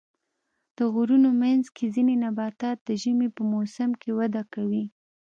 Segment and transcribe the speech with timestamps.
[0.77, 4.83] د غرونو منځ کې ځینې نباتات د ژمي په موسم کې وده کوي.